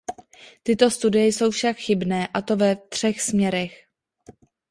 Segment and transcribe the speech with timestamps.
[0.63, 3.71] Tyto studie jsou však chybné, a to ve třech směrech.